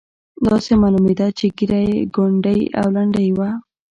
داسې 0.47 0.71
معلومېده 0.81 1.27
چې 1.37 1.45
ږیره 1.57 1.79
یې 1.87 1.97
کونډۍ 2.15 2.59
او 2.79 2.87
لنډۍ 2.95 3.29
وه. 3.37 3.49